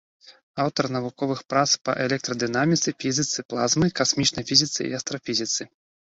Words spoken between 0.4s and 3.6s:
Аўтар навуковых прац па электрадынаміцы, фізіцы